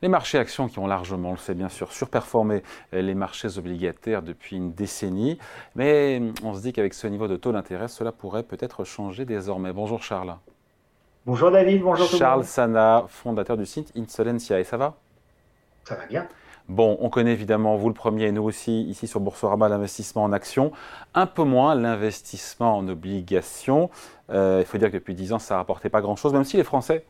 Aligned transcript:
Les 0.00 0.08
marchés 0.08 0.38
actions 0.38 0.68
qui 0.68 0.78
ont 0.78 0.86
largement, 0.86 1.30
on 1.30 1.32
le 1.32 1.38
sait 1.38 1.54
bien 1.54 1.68
sûr, 1.68 1.92
surperformé 1.92 2.62
les 2.92 3.14
marchés 3.14 3.58
obligataires 3.58 4.22
depuis 4.22 4.54
une 4.54 4.72
décennie. 4.72 5.38
Mais 5.74 6.22
on 6.44 6.54
se 6.54 6.62
dit 6.62 6.72
qu'avec 6.72 6.94
ce 6.94 7.08
niveau 7.08 7.26
de 7.26 7.34
taux 7.34 7.50
d'intérêt, 7.50 7.88
cela 7.88 8.12
pourrait 8.12 8.44
peut-être 8.44 8.84
changer 8.84 9.24
désormais. 9.24 9.72
Bonjour 9.72 10.00
Charles. 10.00 10.36
Bonjour 11.26 11.50
David, 11.50 11.82
bonjour 11.82 12.08
tout 12.08 12.16
Charles 12.16 12.44
Sana, 12.44 13.06
fondateur 13.08 13.56
du 13.56 13.66
site 13.66 13.92
Insolencia. 13.96 14.60
Et 14.60 14.64
ça 14.64 14.76
va? 14.76 14.94
Ça 15.82 15.96
va 15.96 16.06
bien. 16.06 16.28
Bon, 16.68 16.96
on 17.00 17.10
connaît 17.10 17.32
évidemment, 17.32 17.76
vous 17.76 17.88
le 17.88 17.94
premier 17.94 18.26
et 18.26 18.32
nous 18.32 18.44
aussi, 18.44 18.82
ici 18.82 19.08
sur 19.08 19.18
Boursorama, 19.18 19.68
l'investissement 19.68 20.22
en 20.22 20.32
actions, 20.32 20.70
un 21.14 21.26
peu 21.26 21.42
moins 21.42 21.74
l'investissement 21.74 22.76
en 22.76 22.86
obligations. 22.88 23.90
Euh, 24.30 24.58
il 24.60 24.66
faut 24.66 24.78
dire 24.78 24.90
que 24.90 24.98
depuis 24.98 25.14
10 25.14 25.32
ans, 25.32 25.38
ça 25.38 25.54
n'a 25.54 25.58
rapporté 25.58 25.88
pas 25.88 26.02
grand-chose, 26.02 26.32
même 26.34 26.44
si 26.44 26.56
les 26.56 26.64
Français 26.64 27.04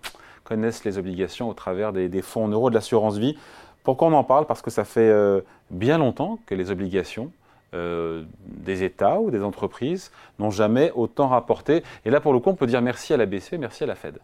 connaissent 0.48 0.84
les 0.84 0.96
obligations 0.96 1.50
au 1.50 1.54
travers 1.54 1.92
des, 1.92 2.22
fonds 2.22 2.44
en 2.44 2.48
euros 2.48 2.70
de 2.70 2.74
l'assurance 2.74 3.18
vie. 3.18 3.36
Pourquoi 3.84 4.08
on 4.08 4.14
en 4.14 4.24
parle? 4.24 4.46
Parce 4.46 4.62
que 4.62 4.70
ça 4.70 4.84
fait 4.84 5.10
euh, 5.10 5.42
bien 5.70 5.98
longtemps 5.98 6.38
que 6.46 6.54
les 6.54 6.70
obligations 6.70 7.30
euh, 7.74 8.24
des 8.46 8.82
États 8.82 9.20
ou 9.20 9.30
des 9.30 9.42
entreprises 9.42 10.10
n'ont 10.38 10.50
jamais 10.50 10.90
autant 10.94 11.28
rapporté. 11.28 11.82
Et 12.06 12.10
là, 12.10 12.20
pour 12.20 12.32
le 12.32 12.38
coup, 12.38 12.48
on 12.48 12.54
peut 12.54 12.66
dire 12.66 12.80
merci 12.80 13.12
à 13.12 13.18
la 13.18 13.26
BCE, 13.26 13.54
merci 13.58 13.84
à 13.84 13.86
la 13.86 13.94
Fed. 13.94 14.18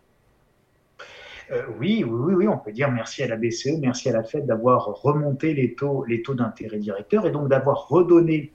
Euh, 1.51 1.63
oui, 1.79 2.05
oui, 2.09 2.35
oui, 2.35 2.49
on 2.49 2.57
peut 2.57 2.73
dire 2.73 2.91
merci 2.91 3.23
à 3.23 3.29
la 3.29 3.37
BCE, 3.37 3.79
merci 3.81 4.09
à 4.09 4.13
la 4.13 4.23
Fed 4.23 4.47
d'avoir 4.47 4.87
remonté 5.03 5.53
les 5.53 5.75
taux, 5.75 6.05
les 6.07 6.23
taux 6.23 6.35
d'intérêt 6.35 6.79
directeurs 6.79 7.27
et 7.27 7.31
donc 7.31 7.49
d'avoir 7.49 7.89
redonné 7.89 8.51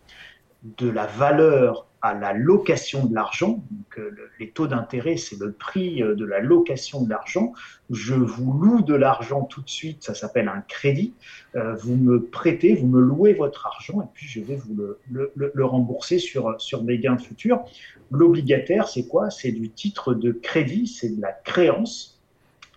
de 0.64 0.90
la 0.90 1.06
valeur 1.06 1.86
à 2.02 2.14
la 2.14 2.34
location 2.34 3.06
de 3.06 3.14
l'argent. 3.14 3.64
Euh, 3.98 4.12
les 4.40 4.50
taux 4.52 4.68
d'intérêt, 4.68 5.18
c'est 5.18 5.38
le 5.40 5.52
prix 5.52 6.02
euh, 6.02 6.16
de 6.16 6.26
la 6.26 6.40
location 6.40 7.04
de 7.04 7.10
l'argent. 7.10 7.54
Je 7.90 8.14
vous 8.14 8.54
loue 8.54 8.82
de 8.82 8.94
l'argent 8.94 9.44
tout 9.44 9.62
de 9.62 9.70
suite, 9.70 10.04
ça 10.04 10.14
s'appelle 10.14 10.48
un 10.48 10.62
crédit. 10.62 11.14
Euh, 11.56 11.76
vous 11.76 11.96
me 11.96 12.24
prêtez, 12.24 12.76
vous 12.76 12.88
me 12.88 13.02
louez 13.02 13.34
votre 13.34 13.68
argent 13.68 14.02
et 14.02 14.08
puis 14.14 14.28
je 14.28 14.42
vais 14.42 14.56
vous 14.56 14.76
le, 15.10 15.32
le 15.36 15.66
rembourser 15.66 16.20
sur, 16.20 16.60
sur 16.62 16.84
mes 16.84 17.00
gains 17.00 17.18
futurs. 17.18 17.64
L'obligataire, 18.12 18.88
c'est 18.88 19.08
quoi? 19.08 19.30
C'est 19.30 19.52
du 19.52 19.70
titre 19.70 20.14
de 20.14 20.32
crédit, 20.32 20.88
c'est 20.88 21.16
de 21.16 21.22
la 21.22 21.32
créance, 21.32 22.20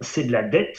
c'est 0.00 0.24
de 0.24 0.32
la 0.32 0.42
dette. 0.42 0.78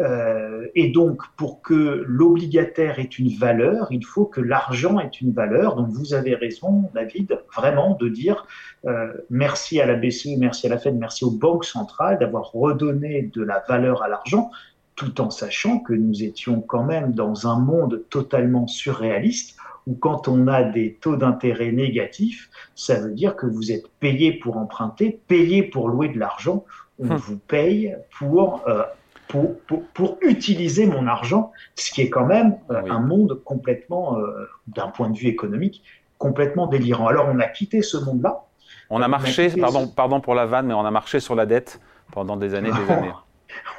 Euh, 0.00 0.66
et 0.74 0.90
donc, 0.90 1.22
pour 1.36 1.60
que 1.60 2.04
l'obligataire 2.06 2.98
ait 2.98 3.04
une 3.04 3.36
valeur, 3.36 3.88
il 3.90 4.04
faut 4.04 4.26
que 4.26 4.40
l'argent 4.40 5.00
ait 5.00 5.10
une 5.20 5.32
valeur. 5.32 5.76
Donc, 5.76 5.88
vous 5.88 6.14
avez 6.14 6.34
raison, 6.34 6.84
David, 6.94 7.40
vraiment 7.54 7.96
de 7.96 8.08
dire 8.08 8.46
euh, 8.86 9.12
merci 9.28 9.80
à 9.80 9.86
la 9.86 9.94
BCE, 9.94 10.36
merci 10.38 10.66
à 10.66 10.70
la 10.70 10.78
Fed, 10.78 10.96
merci 10.96 11.24
aux 11.24 11.30
banques 11.30 11.64
centrales 11.64 12.18
d'avoir 12.18 12.52
redonné 12.52 13.22
de 13.34 13.42
la 13.42 13.64
valeur 13.68 14.02
à 14.02 14.08
l'argent, 14.08 14.50
tout 14.94 15.20
en 15.20 15.30
sachant 15.30 15.80
que 15.80 15.92
nous 15.92 16.22
étions 16.22 16.60
quand 16.60 16.84
même 16.84 17.12
dans 17.12 17.48
un 17.48 17.58
monde 17.58 18.04
totalement 18.08 18.66
surréaliste 18.66 19.56
où 19.88 19.94
quand 19.94 20.28
on 20.28 20.48
a 20.48 20.62
des 20.62 20.98
taux 21.00 21.16
d'intérêt 21.16 21.72
négatifs, 21.72 22.50
ça 22.74 23.00
veut 23.00 23.12
dire 23.12 23.34
que 23.36 23.46
vous 23.46 23.72
êtes 23.72 23.88
payé 24.00 24.32
pour 24.34 24.58
emprunter, 24.58 25.18
payé 25.28 25.62
pour 25.62 25.88
louer 25.88 26.08
de 26.10 26.18
l'argent, 26.18 26.64
on 26.98 27.10
hum. 27.10 27.16
vous 27.16 27.38
paye 27.38 27.96
pour 28.18 28.62
euh, 28.68 28.82
pour, 29.28 29.56
pour, 29.94 30.18
utiliser 30.22 30.86
mon 30.86 31.06
argent, 31.06 31.52
ce 31.74 31.90
qui 31.92 32.00
est 32.00 32.10
quand 32.10 32.24
même 32.24 32.56
euh, 32.70 32.82
un 32.90 33.00
monde 33.00 33.40
complètement, 33.44 34.18
euh, 34.18 34.48
d'un 34.66 34.88
point 34.88 35.10
de 35.10 35.16
vue 35.16 35.28
économique, 35.28 35.84
complètement 36.16 36.66
délirant. 36.66 37.06
Alors 37.06 37.28
on 37.30 37.38
a 37.38 37.46
quitté 37.46 37.82
ce 37.82 37.98
monde-là. 37.98 38.44
On 38.90 39.02
a 39.02 39.08
marché, 39.08 39.50
pardon, 39.60 39.86
pardon 39.86 40.20
pour 40.20 40.34
la 40.34 40.46
vanne, 40.46 40.66
mais 40.66 40.74
on 40.74 40.84
a 40.84 40.90
marché 40.90 41.20
sur 41.20 41.34
la 41.34 41.44
dette 41.44 41.80
pendant 42.10 42.38
des 42.38 42.54
années, 42.54 42.70
des 42.70 42.92
années. 42.92 43.12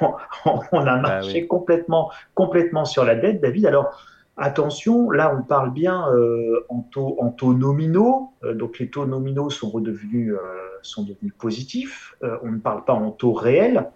on, 0.00 0.86
a 0.86 0.96
bah 0.96 0.96
marché 0.96 1.46
complètement, 1.48 2.10
complètement 2.34 2.84
sur 2.84 3.04
la 3.04 3.16
dette, 3.16 3.40
David. 3.40 3.66
Alors 3.66 4.06
attention, 4.36 5.10
là 5.10 5.36
on 5.36 5.42
parle 5.42 5.72
bien 5.72 6.08
euh, 6.12 6.64
en, 6.68 6.80
taux, 6.80 7.16
en 7.20 7.30
taux 7.30 7.54
nominaux, 7.54 8.32
donc 8.54 8.78
les 8.78 8.88
taux 8.88 9.04
nominaux 9.04 9.50
sont 9.50 9.68
redevenus, 9.68 10.32
sont 10.82 11.02
devenus 11.02 11.34
positifs. 11.36 12.14
on 12.22 12.52
ne 12.52 12.58
parle 12.58 12.84
pas 12.84 12.94
en 12.94 13.10
taux 13.10 13.32
réels 13.32 13.90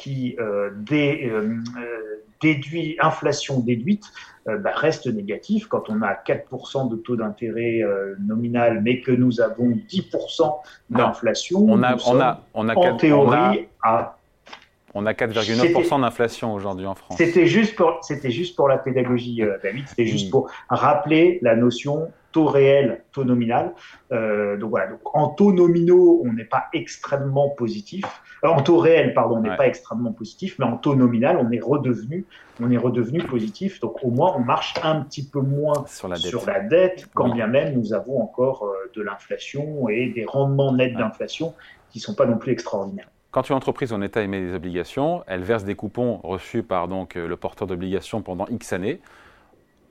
qui 0.00 0.34
euh, 0.40 0.70
euh, 0.92 1.58
déduit, 2.40 2.96
inflation 3.00 3.60
déduite, 3.60 4.04
euh, 4.48 4.56
bah, 4.56 4.72
reste 4.74 5.06
négatif. 5.06 5.66
Quand 5.66 5.90
on 5.90 6.00
a 6.00 6.14
4% 6.14 6.90
de 6.90 6.96
taux 6.96 7.16
d'intérêt 7.16 7.82
nominal, 8.18 8.80
mais 8.82 9.00
que 9.00 9.12
nous 9.12 9.40
avons 9.40 9.68
10% 9.90 10.56
d'inflation, 10.88 11.60
on 11.60 11.82
a, 11.82 11.96
on 12.06 12.20
a, 12.20 12.40
on 12.54 12.68
a, 12.68 12.74
en 12.74 12.96
théorie 12.96 13.68
à 13.82 14.16
on 14.94 15.06
a 15.06 15.12
4,9% 15.12 16.00
d'inflation 16.00 16.52
aujourd'hui 16.52 16.86
en 16.86 16.94
France. 16.94 17.16
C'était 17.18 17.46
juste 17.46 17.76
pour, 17.76 17.98
c'était 18.02 18.30
juste 18.30 18.56
pour 18.56 18.68
la 18.68 18.78
pédagogie, 18.78 19.42
David. 19.62 19.88
C'était 19.88 20.06
juste 20.06 20.30
pour 20.30 20.50
rappeler 20.68 21.38
la 21.42 21.56
notion 21.56 22.10
taux 22.32 22.46
réel, 22.46 23.02
taux 23.12 23.24
nominal. 23.24 23.74
Euh, 24.12 24.56
donc 24.56 24.70
voilà, 24.70 24.88
donc 24.88 25.00
en 25.16 25.28
taux 25.28 25.52
nominaux, 25.52 26.22
on 26.24 26.32
n'est 26.32 26.44
pas 26.44 26.66
extrêmement 26.72 27.50
positif. 27.50 28.04
Euh, 28.44 28.48
en 28.48 28.62
taux 28.62 28.78
réel, 28.78 29.14
pardon, 29.14 29.36
on 29.36 29.40
n'est 29.40 29.56
pas 29.56 29.66
extrêmement 29.66 30.12
positif, 30.12 30.56
mais 30.58 30.64
en 30.64 30.76
taux 30.76 30.94
nominal, 30.94 31.38
on 31.38 31.50
est 31.50 31.60
redevenu, 31.60 32.24
on 32.60 32.70
est 32.70 32.76
redevenu 32.76 33.22
positif. 33.22 33.80
Donc 33.80 34.02
au 34.02 34.10
moins, 34.10 34.34
on 34.36 34.40
marche 34.40 34.74
un 34.82 35.02
petit 35.02 35.28
peu 35.28 35.40
moins 35.40 35.84
sur 35.86 36.08
la 36.08 36.16
dette, 36.16 36.26
sur 36.26 36.46
la 36.46 36.60
dette 36.60 37.08
quand 37.14 37.32
bien 37.32 37.46
même 37.46 37.74
nous 37.74 37.92
avons 37.92 38.20
encore 38.22 38.64
euh, 38.64 38.90
de 38.94 39.02
l'inflation 39.02 39.88
et 39.88 40.08
des 40.10 40.24
rendements 40.24 40.72
nets 40.72 40.94
d'inflation 40.94 41.54
qui 41.90 41.98
ne 41.98 42.02
sont 42.02 42.14
pas 42.14 42.26
non 42.26 42.38
plus 42.38 42.52
extraordinaires. 42.52 43.08
Quand 43.30 43.48
une 43.48 43.54
entreprise 43.54 43.92
en 43.92 44.02
État 44.02 44.22
émet 44.22 44.40
des 44.40 44.54
obligations, 44.54 45.22
elle 45.28 45.42
verse 45.42 45.64
des 45.64 45.76
coupons 45.76 46.18
reçus 46.24 46.64
par 46.64 46.88
donc 46.88 47.14
le 47.14 47.36
porteur 47.36 47.68
d'obligations 47.68 48.22
pendant 48.22 48.46
X 48.48 48.72
années. 48.72 49.00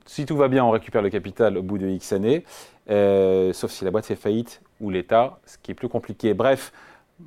Si 0.04 0.26
tout 0.26 0.36
va 0.36 0.48
bien, 0.48 0.64
on 0.64 0.70
récupère 0.70 1.02
le 1.02 1.08
capital 1.08 1.56
au 1.56 1.62
bout 1.62 1.78
de 1.78 1.86
X 1.86 2.12
années, 2.12 2.44
euh, 2.90 3.52
sauf 3.52 3.70
si 3.70 3.84
la 3.84 3.90
boîte 3.90 4.06
fait 4.06 4.16
faillite 4.16 4.60
ou 4.80 4.90
l'État, 4.90 5.38
ce 5.46 5.56
qui 5.56 5.70
est 5.70 5.74
plus 5.74 5.88
compliqué. 5.88 6.34
Bref, 6.34 6.72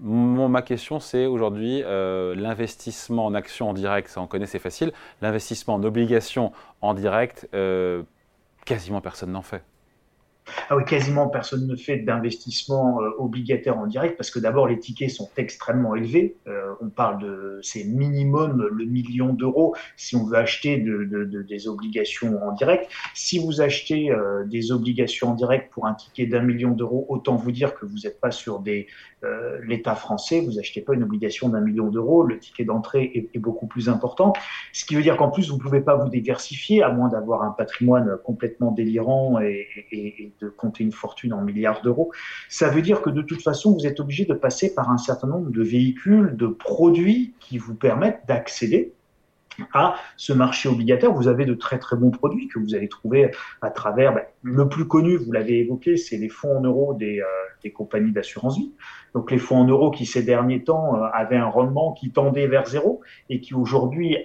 ma 0.01 0.61
question, 0.61 0.99
c'est 0.99 1.25
aujourd'hui 1.25 1.81
euh, 1.83 2.35
l'investissement 2.35 3.25
en 3.25 3.33
actions 3.33 3.69
en 3.69 3.73
direct, 3.73 4.09
ça 4.09 4.21
on 4.21 4.27
connaît, 4.27 4.47
c'est 4.47 4.59
facile. 4.59 4.91
L'investissement 5.21 5.75
en 5.75 5.83
obligations 5.83 6.51
en 6.81 6.93
direct, 6.93 7.47
euh, 7.53 8.03
quasiment 8.65 9.01
personne 9.01 9.31
n'en 9.31 9.41
fait. 9.41 9.63
Ah 10.69 10.75
oui, 10.75 10.83
quasiment 10.85 11.27
personne 11.27 11.67
ne 11.67 11.75
fait 11.75 11.97
d'investissement 11.97 13.01
euh, 13.01 13.09
obligataire 13.17 13.77
en 13.77 13.87
direct 13.87 14.17
parce 14.17 14.29
que 14.29 14.39
d'abord 14.39 14.67
les 14.67 14.79
tickets 14.79 15.09
sont 15.09 15.29
extrêmement 15.37 15.95
élevés. 15.95 16.35
Euh, 16.47 16.73
on 16.81 16.89
parle 16.89 17.21
de 17.21 17.59
c'est 17.61 17.85
minimum 17.85 18.67
le 18.71 18.85
million 18.85 19.33
d'euros 19.33 19.75
si 19.95 20.15
on 20.15 20.25
veut 20.25 20.37
acheter 20.37 20.77
des 20.77 21.67
obligations 21.67 22.43
en 22.43 22.51
direct. 22.53 22.89
Si 23.13 23.39
vous 23.39 23.61
achetez 23.61 24.11
euh, 24.11 24.43
des 24.45 24.71
obligations 24.71 25.29
en 25.29 25.33
direct 25.35 25.71
pour 25.71 25.85
un 25.85 25.93
ticket 25.93 26.25
d'un 26.25 26.41
million 26.41 26.71
d'euros, 26.71 27.05
autant 27.09 27.35
vous 27.35 27.51
dire 27.51 27.73
que 27.75 27.85
vous 27.85 27.99
n'êtes 28.03 28.19
pas 28.19 28.31
sur 28.31 28.61
l'État 29.61 29.95
français. 29.95 30.41
Vous 30.41 30.59
achetez 30.59 30.81
pas 30.81 30.93
une 30.93 31.03
obligation 31.03 31.49
d'un 31.49 31.61
million 31.61 31.87
d'euros. 31.87 32.23
Le 32.23 32.39
ticket 32.39 32.65
d'entrée 32.65 33.29
est, 33.33 33.39
beaucoup 33.39 33.67
plus 33.67 33.89
important. 33.89 34.33
Ce 34.71 34.85
qui 34.85 34.95
veut 34.95 35.01
dire 35.01 35.17
qu'en 35.17 35.29
plus 35.29 35.49
vous 35.49 35.57
ne 35.57 35.61
pouvez 35.61 35.81
pas 35.81 35.95
vous 35.95 36.09
diversifier 36.09 36.81
à 36.83 36.89
moins 36.89 37.09
d'avoir 37.09 37.43
un 37.43 37.51
patrimoine 37.51 38.17
complètement 38.23 38.71
délirant 38.71 39.39
et, 39.41 39.67
et 39.91 40.32
de 40.41 40.49
compter 40.49 40.83
une 40.83 40.91
fortune 40.91 41.33
en 41.33 41.41
milliards 41.41 41.81
d'euros. 41.81 42.11
Ça 42.49 42.69
veut 42.69 42.81
dire 42.81 43.01
que 43.01 43.09
de 43.09 43.21
toute 43.21 43.41
façon, 43.41 43.73
vous 43.73 43.85
êtes 43.85 43.99
obligé 43.99 44.25
de 44.25 44.33
passer 44.33 44.73
par 44.73 44.89
un 44.89 44.97
certain 44.97 45.27
nombre 45.27 45.51
de 45.51 45.63
véhicules, 45.63 46.35
de 46.35 46.47
produits 46.47 47.33
qui 47.39 47.57
vous 47.57 47.75
permettent 47.75 48.21
d'accéder 48.27 48.93
à 49.73 49.95
ce 50.17 50.33
marché 50.33 50.69
obligataire. 50.69 51.13
Vous 51.13 51.27
avez 51.27 51.45
de 51.45 51.53
très 51.53 51.79
très 51.79 51.95
bons 51.95 52.11
produits 52.11 52.47
que 52.47 52.59
vous 52.59 52.75
allez 52.75 52.89
trouver 52.89 53.31
à 53.61 53.69
travers, 53.69 54.13
ben, 54.13 54.23
le 54.43 54.67
plus 54.67 54.87
connu, 54.87 55.15
vous 55.15 55.31
l'avez 55.31 55.59
évoqué, 55.59 55.97
c'est 55.97 56.17
les 56.17 56.29
fonds 56.29 56.57
en 56.57 56.61
euros 56.61 56.93
des, 56.93 57.19
euh, 57.21 57.25
des 57.63 57.71
compagnies 57.71 58.11
d'assurance 58.11 58.57
vie. 58.57 58.73
Donc 59.13 59.31
les 59.31 59.37
fonds 59.37 59.57
en 59.57 59.65
euros 59.65 59.91
qui 59.91 60.05
ces 60.05 60.23
derniers 60.23 60.63
temps 60.63 60.95
euh, 60.95 61.07
avaient 61.13 61.37
un 61.37 61.47
rendement 61.47 61.93
qui 61.93 62.11
tendait 62.11 62.47
vers 62.47 62.65
zéro 62.65 63.01
et 63.29 63.39
qui 63.39 63.53
aujourd'hui 63.53 64.17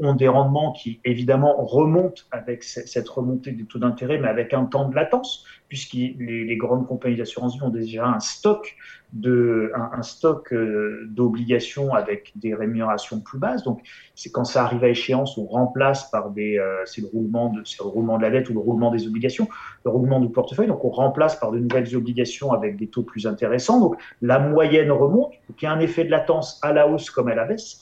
ont 0.00 0.14
des 0.14 0.28
rendements 0.28 0.72
qui 0.72 1.00
évidemment 1.04 1.54
remontent 1.64 2.22
avec 2.30 2.62
cette 2.62 3.08
remontée 3.08 3.52
des 3.52 3.64
taux 3.64 3.78
d'intérêt, 3.78 4.18
mais 4.18 4.28
avec 4.28 4.54
un 4.54 4.64
temps 4.64 4.88
de 4.88 4.94
latence, 4.94 5.44
puisque 5.68 5.94
les, 5.94 6.56
grandes 6.56 6.86
compagnies 6.86 7.16
d'assurance 7.16 7.56
vie 7.56 7.62
ont 7.62 7.70
déjà 7.70 8.06
un 8.06 8.20
stock 8.20 8.76
de 9.12 9.70
un, 9.74 10.02
stock 10.02 10.52
euh, 10.52 11.06
d'obligations 11.08 11.94
avec 11.94 12.32
des 12.36 12.54
rémunérations 12.54 13.20
plus 13.20 13.38
basses. 13.38 13.62
Donc 13.62 13.80
c'est 14.14 14.30
quand 14.30 14.44
ça 14.44 14.64
arrive 14.64 14.82
à 14.82 14.88
échéance, 14.88 15.38
on 15.38 15.46
remplace 15.46 16.10
par 16.10 16.30
des 16.30 16.58
euh, 16.58 16.82
c'est 16.84 17.00
le 17.00 17.08
de 17.08 17.64
c'est 17.64 17.80
le 17.80 17.88
roulement 17.88 18.18
de 18.18 18.22
la 18.22 18.30
dette 18.30 18.48
ou 18.50 18.54
le 18.54 18.58
roulement 18.58 18.90
des 18.90 19.06
obligations, 19.06 19.43
le 19.84 19.90
roulement 19.90 20.20
du 20.20 20.28
portefeuille. 20.28 20.66
Donc 20.66 20.84
on 20.84 20.90
remplace 20.90 21.36
par 21.36 21.52
de 21.52 21.58
nouvelles 21.58 21.94
obligations 21.96 22.52
avec 22.52 22.76
des 22.76 22.86
taux 22.86 23.02
plus 23.02 23.26
intéressants. 23.26 23.80
Donc 23.80 23.96
la 24.22 24.38
moyenne 24.38 24.90
remonte, 24.90 25.32
donc 25.48 25.60
il 25.60 25.64
y 25.64 25.68
a 25.68 25.72
un 25.72 25.80
effet 25.80 26.04
de 26.04 26.10
latence 26.10 26.58
à 26.62 26.72
la 26.72 26.88
hausse 26.88 27.10
comme 27.10 27.28
à 27.28 27.34
la 27.34 27.44
baisse. 27.44 27.80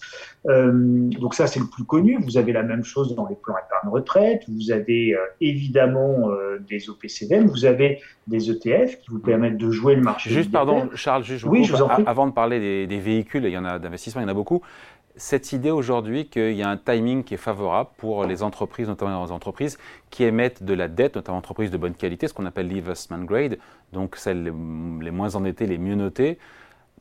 Euh, 0.48 0.72
donc 1.20 1.34
ça, 1.34 1.46
c'est 1.46 1.60
le 1.60 1.66
plus 1.66 1.84
connu. 1.84 2.18
Vous 2.22 2.36
avez 2.36 2.52
la 2.52 2.62
même 2.62 2.84
chose 2.84 3.14
dans 3.14 3.26
les 3.28 3.36
plans 3.36 3.54
épargne 3.54 3.92
retraite. 3.92 4.42
Vous 4.48 4.72
avez 4.72 5.14
euh, 5.14 5.18
évidemment 5.40 6.30
euh, 6.30 6.58
des 6.68 6.90
OPCVM. 6.90 7.46
Vous 7.46 7.64
avez 7.64 8.00
des 8.26 8.50
ETF 8.50 8.98
qui 9.00 9.10
vous 9.10 9.18
permettent 9.18 9.56
de 9.56 9.70
jouer 9.70 9.94
le 9.94 10.02
marché. 10.02 10.30
Juste, 10.30 10.50
pardon, 10.50 10.88
Charles, 10.94 11.24
juste, 11.24 11.44
oui, 11.44 11.64
je 11.64 11.72
vous 11.72 11.82
en 11.82 11.88
prie. 11.88 12.04
avant 12.06 12.26
de 12.26 12.32
parler 12.32 12.86
des, 12.86 12.98
véhicules, 12.98 13.44
il 13.44 13.50
y 13.50 13.58
en 13.58 13.64
a 13.64 13.78
d'investissement, 13.78 14.20
il 14.20 14.24
y 14.24 14.26
en 14.26 14.30
a 14.30 14.34
beaucoup. 14.34 14.62
Cette 15.16 15.52
idée 15.52 15.70
aujourd'hui 15.70 16.26
qu'il 16.26 16.54
y 16.54 16.62
a 16.62 16.68
un 16.68 16.76
timing 16.76 17.22
qui 17.24 17.34
est 17.34 17.38
favorable 17.38 17.90
pour 17.98 18.24
les 18.24 18.42
entreprises, 18.42 18.88
notamment 18.88 19.24
les 19.24 19.32
entreprises 19.32 19.78
qui 20.10 20.24
émettent 20.24 20.62
de 20.62 20.74
la 20.74 20.88
dette, 20.88 21.16
notamment 21.16 21.38
entreprises 21.38 21.70
de 21.70 21.76
bonne 21.76 21.94
qualité, 21.94 22.28
ce 22.28 22.34
qu'on 22.34 22.46
appelle 22.46 22.68
l'investment 22.68 23.18
grade, 23.24 23.58
donc 23.92 24.16
celles 24.16 24.44
les 24.44 25.10
moins 25.10 25.34
endettées, 25.34 25.66
les 25.66 25.78
mieux 25.78 25.94
notées, 25.94 26.38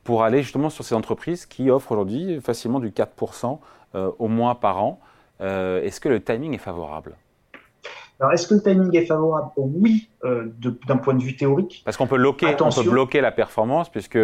pour 0.03 0.23
aller 0.23 0.41
justement 0.41 0.69
sur 0.69 0.83
ces 0.83 0.95
entreprises 0.95 1.45
qui 1.45 1.69
offrent 1.69 1.91
aujourd'hui 1.93 2.41
facilement 2.41 2.79
du 2.79 2.89
4% 2.89 3.59
euh, 3.95 4.11
au 4.19 4.27
moins 4.27 4.55
par 4.55 4.83
an. 4.83 4.99
Euh, 5.41 5.81
est-ce 5.83 5.99
que 5.99 6.09
le 6.09 6.21
timing 6.21 6.53
est 6.53 6.59
favorable? 6.59 7.15
Alors, 8.19 8.33
est-ce 8.33 8.47
que 8.47 8.55
le 8.55 8.61
timing 8.61 8.95
est 8.95 9.05
favorable? 9.05 9.49
Oui, 9.57 10.09
euh, 10.23 10.51
d'un 10.87 10.97
point 10.97 11.15
de 11.15 11.23
vue 11.23 11.35
théorique. 11.35 11.81
Parce 11.85 11.97
qu'on 11.97 12.07
peut, 12.07 12.23
on 12.23 12.69
peut 12.69 12.83
bloquer 12.83 13.21
la 13.21 13.31
performance, 13.31 13.89
puisque 13.89 14.19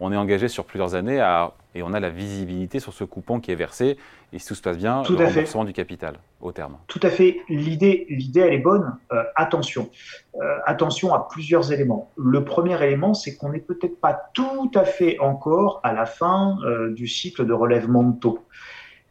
on 0.00 0.12
est 0.12 0.16
engagé 0.16 0.48
sur 0.48 0.64
plusieurs 0.64 0.94
années 0.94 1.20
à, 1.20 1.52
et 1.74 1.82
on 1.82 1.92
a 1.92 2.00
la 2.00 2.10
visibilité 2.10 2.78
sur 2.78 2.92
ce 2.92 3.04
coupon 3.04 3.40
qui 3.40 3.50
est 3.50 3.56
versé. 3.56 3.96
Et 4.32 4.38
si 4.38 4.46
tout 4.46 4.54
se 4.54 4.62
passe 4.62 4.76
bien, 4.76 5.02
tout 5.02 5.16
le 5.16 5.24
remboursement 5.24 5.64
du 5.64 5.72
capital 5.72 6.14
au 6.40 6.52
terme. 6.52 6.76
Tout 6.86 7.00
à 7.02 7.10
fait. 7.10 7.40
L'idée, 7.48 8.06
l'idée 8.08 8.40
elle 8.40 8.54
est 8.54 8.58
bonne. 8.58 8.96
Euh, 9.12 9.22
attention. 9.34 9.90
Euh, 10.36 10.58
attention 10.66 11.12
à 11.14 11.28
plusieurs 11.28 11.72
éléments. 11.72 12.10
Le 12.16 12.44
premier 12.44 12.82
élément, 12.82 13.14
c'est 13.14 13.36
qu'on 13.36 13.50
n'est 13.50 13.60
peut-être 13.60 14.00
pas 14.00 14.30
tout 14.34 14.70
à 14.74 14.84
fait 14.84 15.18
encore 15.18 15.80
à 15.82 15.92
la 15.92 16.06
fin 16.06 16.58
euh, 16.64 16.92
du 16.92 17.08
cycle 17.08 17.44
de 17.44 17.52
relèvement 17.52 18.04
de 18.04 18.18
taux. 18.18 18.38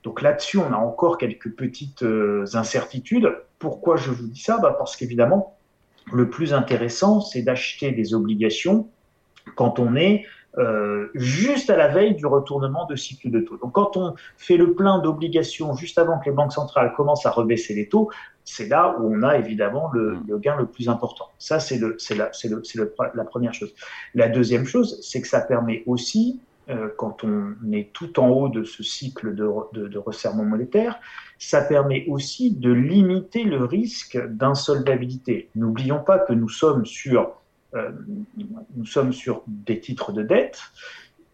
Donc 0.04 0.22
là-dessus, 0.22 0.58
on 0.58 0.74
a 0.74 0.78
encore 0.78 1.18
quelques 1.18 1.52
petites 1.52 2.04
incertitudes. 2.54 3.34
Pourquoi 3.58 3.96
je 3.96 4.12
vous 4.12 4.28
dis 4.28 4.42
ça? 4.42 4.58
Bah 4.58 4.76
Parce 4.78 4.98
qu'évidemment, 4.98 5.56
le 6.12 6.30
plus 6.30 6.54
intéressant, 6.54 7.22
c'est 7.22 7.42
d'acheter 7.42 7.94
des 7.94 8.14
obligations 8.14 8.90
quand 9.56 9.80
on 9.80 9.96
est 9.96 10.26
euh, 10.58 11.10
juste 11.16 11.70
à 11.72 11.78
la 11.78 11.88
veille 11.88 12.14
du 12.14 12.28
retournement 12.28 12.86
de 12.86 12.96
cycle 12.96 13.32
de 13.32 13.40
taux. 13.40 13.58
Donc 13.58 13.74
quand 13.74 13.98
on 13.98 14.14
fait 14.38 14.58
le 14.58 14.74
plein 14.76 15.00
d'obligations 15.00 15.76
juste 15.76 15.98
avant 15.98 16.20
que 16.20 16.26
les 16.26 16.36
banques 16.36 16.54
centrales 16.54 16.94
commencent 16.94 17.26
à 17.26 17.32
rebaisser 17.32 17.74
les 17.74 17.90
taux, 17.90 18.12
c'est 18.46 18.68
là 18.68 18.96
où 19.00 19.12
on 19.12 19.24
a 19.24 19.38
évidemment 19.38 19.90
le, 19.94 20.16
mm. 20.16 20.40
gain 20.40 20.56
le 20.58 20.68
plus 20.68 20.90
important. 20.90 21.30
Ça, 21.40 21.60
c'est 21.60 21.78
le, 21.78 21.98
la, 22.12 22.32
le, 22.44 22.62
le, 22.76 22.96
la 23.16 23.24
première 23.24 23.54
chose. 23.54 23.74
La 24.14 24.28
deuxième 24.28 24.66
chose, 24.66 25.00
c'est 25.02 25.22
que 25.22 25.28
ça 25.28 25.42
permet 25.42 25.84
aussi, 25.88 26.40
euh, 26.70 26.90
quand 26.98 27.24
on 27.24 27.56
est 27.72 27.92
tout 27.94 28.20
en 28.20 28.30
haut 28.30 28.50
de 28.50 28.64
ce 28.64 28.84
cycle 28.84 29.34
de, 29.34 29.50
de, 29.74 29.88
de 29.88 29.98
resserrement 29.98 30.46
monétaire, 30.46 31.00
ça 31.40 31.62
permet 31.62 32.06
aussi 32.08 32.52
de 32.52 32.72
limiter 32.72 33.44
le 33.44 33.66
risque 33.66 34.24
d'insolvabilité. 34.28 35.50
N'oublions 35.56 36.00
pas 36.00 36.20
que 36.20 36.34
nous 36.34 36.50
sommes 36.50 36.86
sur 36.86 37.34
nous 38.76 38.86
sommes 38.86 39.14
sur 39.14 39.44
des 39.48 39.80
titres 39.80 40.12
de 40.12 40.24
dette. 40.24 40.62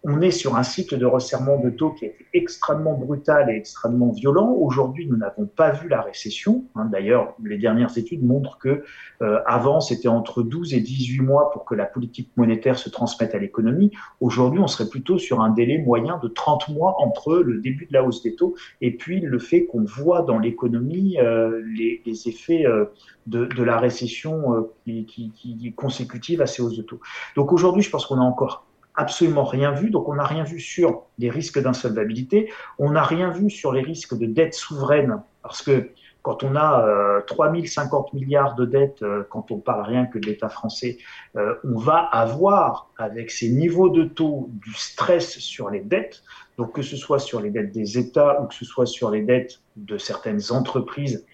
On 0.04 0.22
est 0.22 0.32
sur 0.32 0.56
un 0.56 0.64
cycle 0.64 0.98
de 0.98 1.06
resserrement 1.06 1.60
de 1.60 1.70
taux 1.70 1.92
qui 1.92 2.06
est 2.06 2.16
extrêmement 2.34 2.94
brutal 2.94 3.50
et 3.50 3.56
extrêmement 3.56 4.12
violent. 4.12 4.52
Aujourd'hui, 4.52 5.08
nous 5.08 5.18
n'avons 5.18 5.46
pas 5.46 5.72
vu 5.72 5.90
la 5.90 6.02
récession. 6.02 6.64
Hein. 6.76 6.86
D'ailleurs, 6.86 7.36
les 7.44 7.58
dernières 7.58 7.98
études 7.98 8.24
montrent 8.24 8.58
que 8.58 8.84
euh, 9.22 9.40
avant, 9.46 9.82
c'était 9.82 10.08
entre 10.08 10.42
12 10.42 10.74
et 10.74 10.80
18 10.80 11.20
mois 11.20 11.52
pour 11.52 11.66
que 11.66 11.76
la 11.76 11.86
politique 11.86 12.32
monétaire 12.38 12.80
se 12.80 12.90
transmette 12.90 13.36
à 13.36 13.40
l'économie. 13.40 13.92
Aujourd'hui, 14.22 14.62
on 14.62 14.68
serait 14.68 14.90
plutôt 14.90 15.18
sur 15.18 15.42
un 15.42 15.50
délai 15.50 15.80
moyen 15.80 16.18
de 16.24 16.30
30 16.30 16.70
mois 16.70 16.96
entre 17.00 17.36
le 17.36 17.60
début 17.60 17.86
de 17.86 17.94
la 17.94 18.04
hausse 18.04 18.24
des 18.24 18.36
taux 18.36 18.56
et 18.82 18.96
puis 18.96 19.20
le 19.20 19.40
fait 19.40 19.66
qu'on 19.66 19.84
voit 19.84 20.22
dans 20.22 20.40
l'économie 20.40 21.18
euh, 21.20 21.62
les, 21.76 22.02
les, 22.06 22.28
effets 22.28 22.66
euh, 22.66 22.86
de, 23.28 23.46
de, 23.46 23.64
la 23.64 23.78
récession 23.78 24.56
euh, 24.56 24.74
qui, 24.86 25.06
qui, 25.06 25.32
qui, 25.32 25.68
est 25.68 25.72
consécutive 25.72 26.42
à 26.42 26.46
ces 26.46 26.62
hausses 26.62 26.78
de 26.78 26.84
taux. 26.84 27.00
Donc 27.36 27.52
aujourd'hui, 27.52 27.84
je 27.84 27.90
pense 27.90 28.06
qu'on 28.06 28.20
a 28.20 28.24
encore 28.24 28.66
absolument 29.00 29.46
rien 29.46 29.72
vu. 29.72 29.90
Donc 29.90 30.08
on 30.10 30.16
n'a 30.16 30.26
rien 30.26 30.44
vu 30.44 30.60
sur 30.60 31.04
les 31.18 31.30
risques 31.30 31.60
d'insolvabilité, 31.60 32.52
on 32.78 32.92
n'a 32.92 33.04
rien 33.04 33.30
vu 33.30 33.50
sur 33.50 33.72
les 33.72 33.82
risques 33.82 34.18
de 34.18 34.26
dette 34.26 34.54
souveraine, 34.54 35.22
parce 35.42 35.62
que 35.62 35.90
quand 36.22 36.44
on 36.44 36.56
a 36.58 36.86
euh, 36.86 37.22
3050 37.22 38.14
milliards 38.14 38.56
de 38.56 38.66
dettes, 38.66 39.02
euh, 39.04 39.24
quand 39.30 39.52
on 39.52 39.60
parle 39.60 39.84
rien 39.84 40.06
que 40.06 40.20
de 40.20 40.26
l'État 40.26 40.50
français, 40.50 40.98
euh, 41.38 41.56
on 41.64 41.80
va 41.80 41.98
avoir 41.98 42.90
avec 42.98 43.32
ces 43.32 43.50
niveaux 43.50 43.90
de 43.90 44.04
taux 44.04 44.50
du 44.52 44.74
stress 44.74 45.40
sur 45.40 45.70
les 45.70 45.80
dettes. 45.80 46.22
Donc 46.58 46.76
que 46.76 46.82
ce 46.82 46.98
soit 46.98 47.20
sur 47.20 47.40
les 47.40 47.52
dettes 47.52 47.72
des 47.72 47.98
États 47.98 48.42
ou 48.42 48.48
que 48.48 48.54
ce 48.54 48.66
soit 48.66 48.86
sur 48.86 49.12
les 49.12 49.22
dettes 49.22 49.62
de 49.78 49.98
certaines 49.98 50.52
entreprises, 50.52 51.26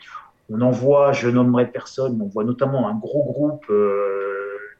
on 0.49 0.61
en 0.61 0.71
voit, 0.71 1.11
je 1.11 1.27
nommerai 1.27 1.67
personne, 1.67 2.21
on 2.21 2.27
voit 2.27 2.43
notamment 2.43 2.87
un 2.87 2.93
gros 2.95 3.23
groupe 3.23 3.65
euh, 3.69 4.34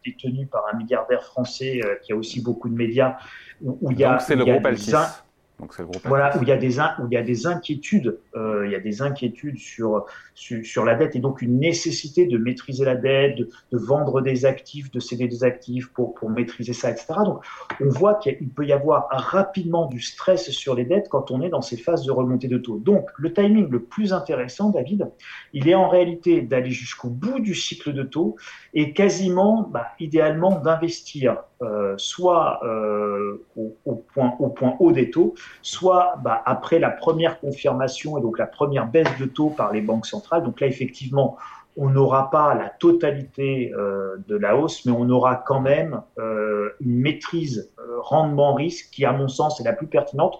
détenu 0.05 0.47
par 0.47 0.63
un 0.71 0.77
milliardaire 0.77 1.23
français 1.23 1.81
euh, 1.83 1.95
qui 2.03 2.13
a 2.13 2.15
aussi 2.15 2.41
beaucoup 2.41 2.69
de 2.69 2.75
médias. 2.75 3.17
Où, 3.61 3.91
il 3.91 3.99
y 3.99 4.03
a, 4.03 4.11
Donc 4.11 4.21
c'est 4.21 4.35
le 4.35 4.45
groupe 4.45 4.65
voilà, 6.03 6.37
où 6.37 6.41
il 6.41 6.49
y 6.49 6.51
a 6.51 6.57
des, 6.57 6.79
où 6.79 7.07
il 7.09 7.13
y 7.13 7.17
a 7.17 7.23
des 7.23 7.47
inquiétudes, 7.47 8.19
euh, 8.35 8.65
il 8.65 8.71
y 8.71 8.75
a 8.75 8.79
des 8.79 9.01
inquiétudes 9.01 9.57
sur, 9.57 10.05
sur, 10.33 10.83
la 10.83 10.95
dette 10.95 11.15
et 11.15 11.19
donc 11.19 11.41
une 11.41 11.59
nécessité 11.59 12.25
de 12.25 12.37
maîtriser 12.37 12.83
la 12.83 12.95
dette, 12.95 13.37
de, 13.37 13.49
vendre 13.71 14.21
des 14.21 14.45
actifs, 14.45 14.91
de 14.91 14.99
céder 14.99 15.27
des 15.27 15.43
actifs 15.43 15.87
pour, 15.93 16.13
pour 16.13 16.29
maîtriser 16.29 16.73
ça, 16.73 16.91
etc. 16.91 17.07
Donc, 17.23 17.41
on 17.79 17.89
voit 17.89 18.15
qu'il 18.15 18.49
peut 18.49 18.65
y 18.65 18.73
avoir 18.73 19.07
rapidement 19.09 19.85
du 19.85 20.01
stress 20.01 20.49
sur 20.51 20.75
les 20.75 20.83
dettes 20.83 21.07
quand 21.09 21.31
on 21.31 21.41
est 21.41 21.49
dans 21.49 21.61
ces 21.61 21.77
phases 21.77 22.05
de 22.05 22.11
remontée 22.11 22.49
de 22.49 22.57
taux. 22.57 22.77
Donc, 22.77 23.07
le 23.17 23.33
timing 23.33 23.69
le 23.69 23.81
plus 23.81 24.11
intéressant, 24.11 24.69
David, 24.69 25.09
il 25.53 25.69
est 25.69 25.75
en 25.75 25.87
réalité 25.87 26.41
d'aller 26.41 26.71
jusqu'au 26.71 27.09
bout 27.09 27.39
du 27.39 27.55
cycle 27.55 27.93
de 27.93 28.03
taux 28.03 28.35
et 28.73 28.93
quasiment, 28.93 29.69
bah, 29.71 29.87
idéalement, 29.99 30.59
d'investir 30.59 31.37
euh, 31.61 31.93
soit 31.97 32.59
euh, 32.65 33.41
au, 33.55 33.95
point, 34.13 34.33
au 34.39 34.49
point 34.49 34.75
haut 34.79 34.91
des 34.91 35.09
taux, 35.09 35.35
soit 35.61 36.15
bah, 36.23 36.41
après 36.45 36.79
la 36.79 36.89
première 36.89 37.39
confirmation 37.39 38.17
et 38.17 38.21
donc 38.21 38.39
la 38.39 38.47
première 38.47 38.87
baisse 38.87 39.07
de 39.19 39.25
taux 39.25 39.49
par 39.49 39.71
les 39.71 39.81
banques 39.81 40.05
centrales. 40.05 40.43
Donc 40.43 40.61
là, 40.61 40.67
effectivement, 40.67 41.37
on 41.77 41.89
n'aura 41.89 42.29
pas 42.29 42.53
la 42.53 42.69
totalité 42.69 43.73
euh, 43.73 44.15
de 44.27 44.35
la 44.37 44.55
hausse, 44.55 44.85
mais 44.85 44.91
on 44.91 45.09
aura 45.09 45.35
quand 45.35 45.59
même 45.59 46.01
une 46.17 46.99
maîtrise 46.99 47.71
rendement-risque 47.99 48.89
qui, 48.91 49.05
à 49.05 49.11
mon 49.11 49.27
sens, 49.27 49.59
est 49.59 49.63
la 49.63 49.73
plus 49.73 49.87
pertinente 49.87 50.39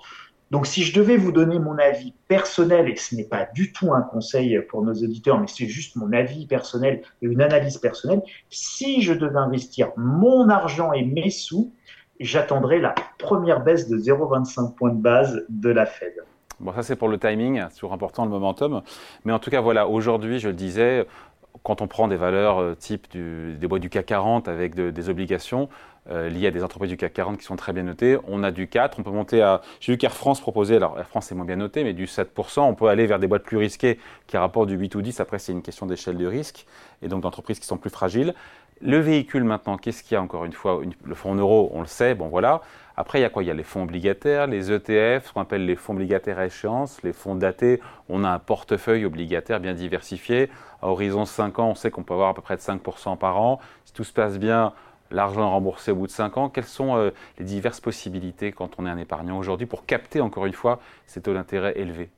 donc, 0.51 0.67
si 0.67 0.83
je 0.83 0.93
devais 0.93 1.17
vous 1.17 1.31
donner 1.31 1.57
mon 1.57 1.77
avis 1.79 2.13
personnel, 2.27 2.87
et 2.87 2.95
ce 2.95 3.15
n'est 3.15 3.25
pas 3.25 3.47
du 3.53 3.73
tout 3.73 3.93
un 3.93 4.01
conseil 4.01 4.59
pour 4.69 4.83
nos 4.83 4.93
auditeurs, 4.93 5.39
mais 5.39 5.47
c'est 5.47 5.67
juste 5.67 5.95
mon 5.95 6.13
avis 6.13 6.45
personnel 6.45 7.01
et 7.21 7.25
une 7.25 7.41
analyse 7.41 7.77
personnelle, 7.77 8.21
si 8.49 9.01
je 9.01 9.13
devais 9.13 9.39
investir 9.39 9.91
mon 9.97 10.49
argent 10.49 10.93
et 10.93 11.03
mes 11.03 11.31
sous, 11.31 11.73
j'attendrais 12.19 12.79
la 12.79 12.95
première 13.17 13.63
baisse 13.63 13.87
de 13.89 13.97
0,25 13.97 14.75
points 14.75 14.91
de 14.91 15.01
base 15.01 15.45
de 15.49 15.69
la 15.69 15.85
Fed. 15.85 16.13
Bon, 16.59 16.73
ça 16.73 16.83
c'est 16.83 16.95
pour 16.95 17.09
le 17.09 17.17
timing, 17.17 17.61
c'est 17.69 17.75
toujours 17.75 17.93
important 17.93 18.23
le 18.23 18.31
momentum. 18.31 18.81
Mais 19.25 19.33
en 19.33 19.39
tout 19.39 19.49
cas, 19.49 19.61
voilà, 19.61 19.87
aujourd'hui, 19.87 20.39
je 20.39 20.47
le 20.47 20.53
disais, 20.53 21.05
quand 21.63 21.81
on 21.81 21.87
prend 21.87 22.07
des 22.07 22.15
valeurs 22.15 22.61
euh, 22.61 22.75
type 22.75 23.07
des 23.11 23.67
bois 23.67 23.79
du 23.79 23.89
CAC 23.89 24.05
40 24.05 24.47
avec 24.47 24.75
des 24.75 25.09
obligations 25.09 25.67
euh, 26.11 26.29
liées 26.29 26.47
à 26.47 26.51
des 26.51 26.63
entreprises 26.63 26.91
du 26.91 26.97
CAC 26.97 27.13
40 27.13 27.37
qui 27.39 27.45
sont 27.45 27.55
très 27.55 27.73
bien 27.73 27.83
notées, 27.83 28.17
on 28.27 28.43
a 28.43 28.51
du 28.51 28.67
4, 28.67 28.99
on 28.99 29.03
peut 29.03 29.11
monter 29.11 29.41
à... 29.41 29.61
J'ai 29.79 29.93
vu 29.93 29.97
qu'Air 29.97 30.13
France 30.13 30.39
proposait, 30.39 30.75
alors 30.75 30.99
Air 30.99 31.07
France 31.07 31.31
est 31.31 31.35
moins 31.35 31.45
bien 31.45 31.55
noté, 31.55 31.83
mais 31.83 31.93
du 31.93 32.05
7%, 32.05 32.61
on 32.61 32.75
peut 32.75 32.87
aller 32.87 33.07
vers 33.07 33.17
des 33.17 33.27
boîtes 33.27 33.43
plus 33.43 33.57
risquées 33.57 33.99
qui 34.27 34.37
rapportent 34.37 34.69
du 34.69 34.75
8 34.75 34.93
ou 34.95 35.01
10, 35.01 35.19
après 35.19 35.39
c'est 35.39 35.51
une 35.51 35.63
question 35.63 35.87
d'échelle 35.87 36.17
de 36.17 36.27
risque, 36.27 36.67
et 37.01 37.07
donc 37.07 37.21
d'entreprises 37.21 37.59
qui 37.59 37.65
sont 37.65 37.77
plus 37.77 37.89
fragiles. 37.89 38.35
Le 38.81 38.99
véhicule 38.99 39.45
maintenant, 39.45 39.77
qu'est-ce 39.77 40.03
qu'il 40.03 40.15
y 40.15 40.17
a 40.17 40.21
encore 40.21 40.43
une 40.43 40.51
fois 40.51 40.81
Le 41.05 41.15
fonds 41.15 41.31
en 41.31 41.35
euros, 41.35 41.71
on 41.73 41.79
le 41.79 41.87
sait, 41.87 42.13
bon 42.13 42.27
voilà. 42.27 42.61
Après, 42.97 43.19
il 43.19 43.21
y 43.21 43.25
a 43.25 43.29
quoi? 43.29 43.41
Il 43.41 43.47
y 43.47 43.51
a 43.51 43.53
les 43.53 43.63
fonds 43.63 43.83
obligataires, 43.83 44.47
les 44.47 44.71
ETF, 44.71 45.27
ce 45.27 45.33
qu'on 45.33 45.41
appelle 45.41 45.65
les 45.65 45.75
fonds 45.75 45.93
obligataires 45.93 46.39
à 46.39 46.45
échéance, 46.45 47.01
les 47.01 47.13
fonds 47.13 47.35
datés. 47.35 47.81
On 48.09 48.23
a 48.25 48.29
un 48.29 48.39
portefeuille 48.39 49.05
obligataire 49.05 49.61
bien 49.61 49.73
diversifié. 49.73 50.49
À 50.81 50.89
horizon 50.89 51.25
5 51.25 51.59
ans, 51.59 51.69
on 51.69 51.75
sait 51.75 51.89
qu'on 51.89 52.03
peut 52.03 52.13
avoir 52.13 52.29
à 52.29 52.33
peu 52.33 52.41
près 52.41 52.57
de 52.57 52.61
5% 52.61 53.17
par 53.17 53.39
an. 53.39 53.59
Si 53.85 53.93
tout 53.93 54.03
se 54.03 54.13
passe 54.13 54.37
bien, 54.39 54.73
l'argent 55.09 55.49
remboursé 55.49 55.91
au 55.91 55.95
bout 55.95 56.07
de 56.07 56.11
5 56.11 56.37
ans. 56.37 56.49
Quelles 56.49 56.65
sont 56.65 56.97
euh, 56.97 57.11
les 57.37 57.45
diverses 57.45 57.79
possibilités 57.79 58.51
quand 58.51 58.71
on 58.77 58.85
est 58.85 58.89
un 58.89 58.97
épargnant 58.97 59.37
aujourd'hui 59.37 59.67
pour 59.67 59.85
capter 59.85 60.21
encore 60.21 60.45
une 60.45 60.53
fois 60.53 60.79
ces 61.05 61.21
taux 61.21 61.33
d'intérêt 61.33 61.73
élevés? 61.77 62.09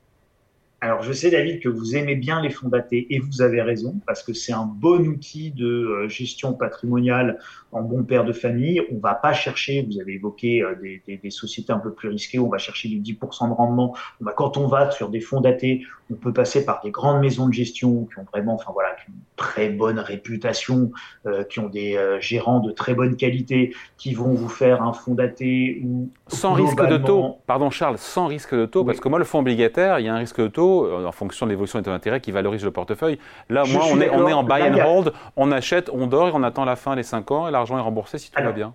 Alors, 0.80 1.02
je 1.02 1.12
sais, 1.12 1.28
David, 1.28 1.60
que 1.60 1.68
vous 1.68 1.96
aimez 1.96 2.14
bien 2.14 2.40
les 2.40 2.50
fonds 2.50 2.68
datés 2.68 3.08
et 3.10 3.18
vous 3.18 3.42
avez 3.42 3.60
raison 3.62 3.96
parce 4.06 4.22
que 4.22 4.32
c'est 4.32 4.52
un 4.52 4.64
bon 4.64 5.08
outil 5.08 5.50
de 5.50 5.66
euh, 5.66 6.08
gestion 6.08 6.52
patrimoniale 6.52 7.40
en 7.72 7.82
bon 7.82 8.04
père 8.04 8.24
de 8.24 8.32
famille. 8.32 8.80
On 8.92 8.98
va 9.00 9.14
pas 9.14 9.32
chercher, 9.32 9.84
vous 9.90 10.00
avez 10.00 10.14
évoqué 10.14 10.62
euh, 10.62 10.76
des, 10.80 11.02
des, 11.04 11.16
des, 11.16 11.30
sociétés 11.30 11.72
un 11.72 11.80
peu 11.80 11.92
plus 11.92 12.08
risquées, 12.08 12.38
on 12.38 12.48
va 12.48 12.58
chercher 12.58 12.88
du 12.88 13.00
10% 13.00 13.48
de 13.48 13.54
rendement. 13.54 13.96
On 14.24 14.30
quand 14.36 14.56
on 14.56 14.68
va 14.68 14.92
sur 14.92 15.08
des 15.08 15.20
fonds 15.20 15.40
datés, 15.40 15.82
on 16.12 16.14
peut 16.14 16.32
passer 16.32 16.64
par 16.64 16.80
des 16.84 16.92
grandes 16.92 17.20
maisons 17.20 17.48
de 17.48 17.52
gestion 17.52 18.04
qui 18.04 18.20
ont 18.20 18.26
vraiment, 18.32 18.54
enfin 18.54 18.70
voilà, 18.72 18.90
qui 18.90 19.10
ont 19.10 19.14
une 19.14 19.20
très 19.34 19.70
bonne 19.70 19.98
réputation, 19.98 20.92
euh, 21.26 21.42
qui 21.42 21.58
ont 21.58 21.68
des 21.68 21.98
gérants 22.20 22.60
de 22.60 22.70
très 22.70 22.94
bonne 22.94 23.16
qualité, 23.16 23.74
qui 23.96 24.14
vont 24.14 24.32
vous 24.32 24.48
faire 24.48 24.80
un 24.80 24.92
fonds 24.92 25.14
daté 25.14 25.82
ou 25.84 26.08
sans 26.28 26.52
risque 26.52 26.86
de 26.86 26.98
taux. 26.98 27.38
Pardon, 27.46 27.70
Charles, 27.70 27.98
sans 27.98 28.26
risque 28.26 28.54
de 28.54 28.66
taux, 28.66 28.84
parce 28.84 29.00
que 29.00 29.08
moi, 29.08 29.18
le 29.18 29.24
fonds 29.24 29.40
obligataire, 29.40 29.98
il 29.98 30.06
y 30.06 30.08
a 30.08 30.14
un 30.14 30.18
risque 30.18 30.40
de 30.40 30.48
taux 30.48 30.67
euh, 30.68 31.06
en 31.06 31.12
fonction 31.12 31.46
de 31.46 31.50
l'évolution 31.50 31.78
des 31.78 31.84
taux 31.84 31.90
d'intérêt 31.90 32.20
qui 32.20 32.32
valorise 32.32 32.64
le 32.64 32.70
portefeuille. 32.70 33.18
Là, 33.48 33.64
moi, 33.66 33.84
on 33.90 34.00
est, 34.00 34.10
on 34.10 34.28
est 34.28 34.32
en 34.32 34.44
buy 34.44 34.62
and 34.62 34.78
hold, 34.84 35.12
on 35.36 35.52
achète, 35.52 35.90
on 35.92 36.06
dort 36.06 36.28
et 36.28 36.32
on 36.34 36.42
attend 36.42 36.64
la 36.64 36.76
fin, 36.76 36.94
les 36.94 37.02
5 37.02 37.30
ans, 37.30 37.48
et 37.48 37.50
l'argent 37.50 37.78
est 37.78 37.82
remboursé 37.82 38.18
si 38.18 38.30
tout 38.30 38.42
va 38.42 38.52
bien. 38.52 38.72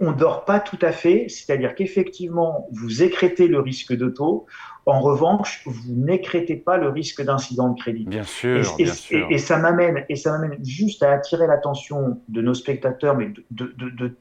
on 0.00 0.10
ne 0.10 0.16
dort 0.16 0.44
pas 0.44 0.60
tout 0.60 0.78
à 0.82 0.92
fait, 0.92 1.26
c'est-à-dire 1.28 1.74
qu'effectivement, 1.74 2.68
vous 2.72 3.02
écrétez 3.02 3.48
le 3.48 3.60
risque 3.60 3.94
de 3.94 4.08
taux. 4.08 4.46
En 4.84 5.00
revanche, 5.00 5.62
vous 5.66 5.94
n'écrétez 5.94 6.56
pas 6.56 6.76
le 6.76 6.88
risque 6.88 7.22
d'incident 7.22 7.70
de 7.70 7.80
crédit. 7.80 8.04
Bien 8.04 8.22
sûr, 8.22 8.64
et, 8.78 8.84
bien 8.84 8.92
sûr. 8.92 9.26
Et, 9.30 9.38
ça 9.38 9.58
m'amène, 9.58 10.04
et 10.08 10.16
ça 10.16 10.32
m'amène 10.32 10.64
juste 10.64 11.02
à 11.02 11.10
attirer 11.10 11.46
l'attention 11.46 12.20
de 12.28 12.40
nos 12.40 12.54
spectateurs, 12.54 13.16
mais 13.16 13.26
de, 13.26 13.44
de, 13.50 13.74
de, 13.76 13.90
de 13.90 14.16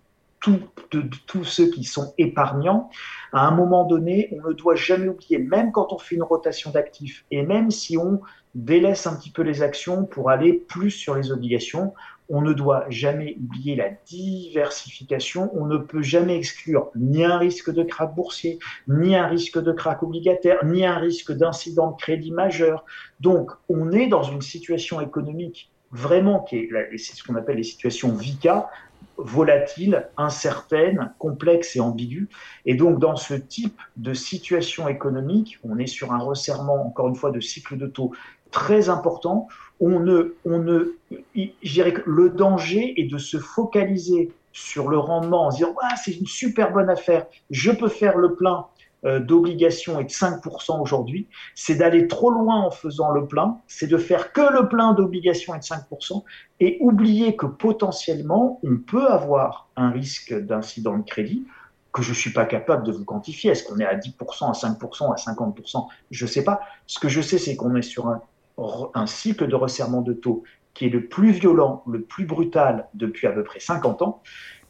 tous 1.27 1.43
ceux 1.43 1.69
qui 1.69 1.83
sont 1.83 2.13
épargnants. 2.17 2.89
À 3.31 3.47
un 3.47 3.51
moment 3.51 3.85
donné, 3.85 4.29
on 4.31 4.47
ne 4.47 4.53
doit 4.53 4.75
jamais 4.75 5.07
oublier, 5.07 5.37
même 5.37 5.71
quand 5.71 5.91
on 5.91 5.97
fait 5.97 6.15
une 6.15 6.23
rotation 6.23 6.71
d'actifs, 6.71 7.25
et 7.31 7.41
même 7.43 7.71
si 7.71 7.97
on 7.97 8.21
délaisse 8.53 9.05
un 9.05 9.15
petit 9.15 9.31
peu 9.31 9.41
les 9.41 9.61
actions 9.61 10.05
pour 10.05 10.29
aller 10.29 10.53
plus 10.53 10.91
sur 10.91 11.15
les 11.15 11.31
obligations, 11.31 11.93
on 12.29 12.41
ne 12.41 12.53
doit 12.53 12.85
jamais 12.89 13.37
oublier 13.43 13.75
la 13.75 13.89
diversification. 14.07 15.51
On 15.53 15.65
ne 15.65 15.77
peut 15.77 16.01
jamais 16.01 16.37
exclure 16.37 16.89
ni 16.95 17.23
un 17.23 17.37
risque 17.37 17.71
de 17.71 17.83
krach 17.83 18.15
boursier, 18.15 18.57
ni 18.87 19.15
un 19.15 19.27
risque 19.27 19.61
de 19.61 19.71
krach 19.71 20.01
obligataire, 20.01 20.65
ni 20.65 20.85
un 20.85 20.97
risque 20.97 21.31
d'incident 21.31 21.91
de 21.91 21.97
crédit 21.97 22.31
majeur. 22.31 22.85
Donc, 23.19 23.51
on 23.69 23.91
est 23.91 24.07
dans 24.07 24.23
une 24.23 24.41
situation 24.41 25.01
économique 25.01 25.69
vraiment 25.91 26.39
qui 26.39 26.57
est, 26.57 26.69
c'est 26.97 27.15
ce 27.15 27.23
qu'on 27.23 27.35
appelle 27.35 27.57
les 27.57 27.63
situations 27.63 28.13
VICA, 28.13 28.69
volatiles, 29.17 30.07
incertaines, 30.17 31.13
complexes 31.19 31.75
et 31.75 31.79
ambiguës. 31.79 32.27
Et 32.65 32.75
donc, 32.75 32.99
dans 32.99 33.15
ce 33.15 33.33
type 33.33 33.79
de 33.97 34.13
situation 34.13 34.87
économique, 34.87 35.59
on 35.63 35.77
est 35.77 35.87
sur 35.87 36.13
un 36.13 36.19
resserrement, 36.19 36.85
encore 36.85 37.07
une 37.07 37.15
fois, 37.15 37.31
de 37.31 37.39
cycle 37.39 37.77
de 37.77 37.87
taux 37.87 38.11
très 38.51 38.89
important. 38.89 39.47
On 39.79 39.99
ne, 39.99 40.35
on 40.45 40.59
ne, 40.59 40.95
que 41.35 42.01
le 42.05 42.29
danger 42.29 42.93
est 42.97 43.11
de 43.11 43.17
se 43.17 43.37
focaliser 43.37 44.31
sur 44.53 44.87
le 44.87 44.97
rendement 44.97 45.47
en 45.47 45.51
se 45.51 45.57
disant 45.57 45.75
ah, 45.83 45.95
c'est 46.01 46.13
une 46.13 46.27
super 46.27 46.71
bonne 46.71 46.89
affaire, 46.89 47.25
je 47.49 47.71
peux 47.71 47.89
faire 47.89 48.17
le 48.17 48.35
plein 48.35 48.67
euh, 49.05 49.19
d'obligations 49.19 49.99
et 49.99 50.03
de 50.03 50.09
5% 50.09 50.81
aujourd'hui, 50.81 51.27
c'est 51.53 51.75
d'aller 51.75 52.07
trop 52.07 52.31
loin 52.31 52.61
en 52.61 52.71
faisant 52.71 53.11
le 53.11 53.27
plein, 53.27 53.59
c'est 53.67 53.87
de 53.87 53.97
faire 53.97 54.33
que 54.33 54.41
le 54.41 54.67
plein 54.67 54.93
d'obligations 54.93 55.53
et 55.53 55.59
de 55.59 55.63
5% 55.63 56.23
et 56.59 56.77
oublier 56.81 57.35
que 57.35 57.45
potentiellement 57.45 58.59
on 58.63 58.77
peut 58.77 59.07
avoir 59.07 59.69
un 59.75 59.91
risque 59.91 60.33
d'incident 60.33 60.97
de 60.97 61.03
crédit 61.03 61.45
que 61.93 62.01
je 62.01 62.09
ne 62.09 62.15
suis 62.15 62.33
pas 62.33 62.45
capable 62.45 62.83
de 62.83 62.91
vous 62.91 63.05
quantifier. 63.05 63.51
Est-ce 63.51 63.63
qu'on 63.63 63.79
est 63.79 63.85
à 63.85 63.95
10%, 63.95 64.49
à 64.49 64.51
5%, 64.51 65.13
à 65.13 65.15
50% 65.15 65.87
Je 66.11 66.25
ne 66.25 66.29
sais 66.29 66.43
pas. 66.43 66.59
Ce 66.87 66.99
que 66.99 67.07
je 67.07 67.21
sais, 67.21 67.37
c'est 67.37 67.55
qu'on 67.55 67.73
est 67.75 67.81
sur 67.81 68.19
un 68.57 69.05
cycle 69.05 69.47
de 69.47 69.55
resserrement 69.55 70.01
de 70.01 70.11
taux 70.11 70.43
qui 70.73 70.85
est 70.87 70.89
le 70.89 71.07
plus 71.07 71.31
violent, 71.31 71.83
le 71.87 72.01
plus 72.01 72.25
brutal 72.25 72.87
depuis 72.93 73.27
à 73.27 73.31
peu 73.31 73.43
près 73.43 73.59
50 73.59 74.01
ans, 74.01 74.21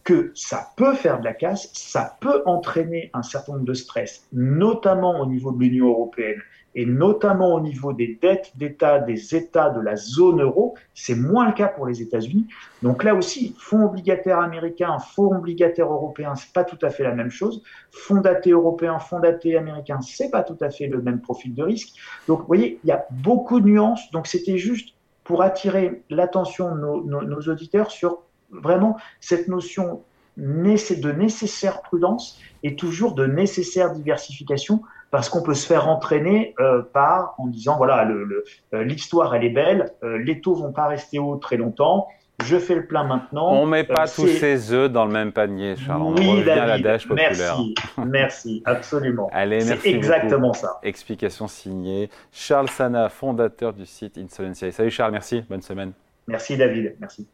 que 0.05 0.31
ça 0.35 0.69
peut 0.77 0.93
faire 0.93 1.19
de 1.19 1.25
la 1.25 1.33
casse, 1.33 1.69
ça 1.73 2.15
peut 2.21 2.43
entraîner 2.45 3.09
un 3.13 3.23
certain 3.23 3.53
nombre 3.53 3.65
de 3.65 3.73
stress, 3.73 4.27
notamment 4.31 5.19
au 5.19 5.25
niveau 5.25 5.51
de 5.51 5.59
l'Union 5.59 5.87
européenne 5.89 6.39
et 6.75 6.85
notamment 6.85 7.55
au 7.55 7.61
niveau 7.61 7.93
des 7.93 8.19
dettes 8.21 8.51
d'État 8.55 8.99
des 8.99 9.33
États 9.35 9.69
de 9.69 9.79
la 9.79 9.95
zone 9.95 10.41
euro. 10.41 10.75
C'est 10.93 11.15
moins 11.15 11.47
le 11.47 11.53
cas 11.53 11.69
pour 11.69 11.87
les 11.87 12.01
États-Unis. 12.01 12.47
Donc 12.83 13.03
là 13.03 13.15
aussi, 13.15 13.55
fonds 13.57 13.85
obligataires 13.85 14.39
américains, 14.39 14.99
fonds 14.99 15.37
obligataires 15.37 15.91
européens, 15.91 16.35
c'est 16.35 16.53
pas 16.53 16.65
tout 16.65 16.77
à 16.81 16.89
fait 16.89 17.03
la 17.03 17.15
même 17.15 17.31
chose. 17.31 17.63
Fonds 17.91 18.21
datés 18.21 18.51
européens, 18.51 18.99
fonds 18.99 19.21
datés 19.21 19.57
américains, 19.57 20.01
c'est 20.01 20.29
pas 20.29 20.43
tout 20.43 20.57
à 20.61 20.69
fait 20.69 20.87
le 20.87 21.01
même 21.01 21.21
profil 21.21 21.55
de 21.55 21.63
risque. 21.63 21.95
Donc 22.27 22.41
vous 22.41 22.47
voyez, 22.47 22.79
il 22.83 22.87
y 22.87 22.91
a 22.91 23.07
beaucoup 23.09 23.59
de 23.61 23.67
nuances. 23.67 24.11
Donc 24.11 24.27
c'était 24.27 24.57
juste 24.57 24.95
pour 25.23 25.41
attirer 25.41 26.03
l'attention 26.09 26.75
de 26.75 26.79
nos, 26.79 27.41
auditeurs 27.49 27.89
sur 27.89 28.21
vraiment 28.51 28.97
cette 29.19 29.47
notion 29.47 30.01
de 30.37 31.11
nécessaire 31.11 31.81
prudence 31.81 32.39
et 32.63 32.75
toujours 32.75 33.13
de 33.13 33.25
nécessaire 33.25 33.93
diversification 33.93 34.81
parce 35.11 35.29
qu'on 35.29 35.41
peut 35.41 35.53
se 35.53 35.65
faire 35.65 35.87
entraîner 35.87 36.55
euh, 36.59 36.81
par 36.81 37.35
en 37.37 37.47
disant 37.47 37.77
voilà 37.77 38.05
euh, 38.05 38.83
l'histoire 38.83 39.31
le, 39.31 39.37
elle 39.37 39.45
est 39.45 39.49
belle, 39.49 39.93
euh, 40.03 40.17
les 40.17 40.41
taux 40.41 40.55
vont 40.55 40.73
pas 40.73 40.87
rester 40.87 41.19
hauts 41.19 41.37
très 41.37 41.57
longtemps. 41.57 42.07
Je 42.43 42.57
fais 42.57 42.75
le 42.75 42.85
plein 42.85 43.05
maintenant. 43.05 43.53
On 43.53 43.65
met 43.65 43.85
pas 43.85 44.09
tous 44.09 44.27
ses 44.27 44.73
œufs 44.73 44.91
dans 44.91 45.05
le 45.05 45.11
même 45.13 45.31
panier, 45.31 45.77
Charles. 45.77 46.01
On 46.01 46.09
revient 46.09 46.49
à 46.49 46.65
la 46.65 46.79
dèche 46.79 47.07
populaire. 47.07 47.31
Merci, 47.31 47.75
merci, 48.05 48.63
absolument. 48.65 49.29
Allez, 49.31 49.61
C'est 49.61 49.87
exactement 49.87 50.51
ça. 50.51 50.79
Explication 50.83 51.47
signée. 51.47 52.09
Charles 52.33 52.69
Sana, 52.69 53.07
fondateur 53.07 53.71
du 53.71 53.85
site 53.85 54.17
Insolentiae. 54.17 54.71
Salut 54.73 54.91
Charles, 54.91 55.13
merci. 55.13 55.45
Bonne 55.49 55.61
semaine. 55.61 55.93
Merci 56.27 56.57
David, 56.57 56.97
merci. 56.99 57.25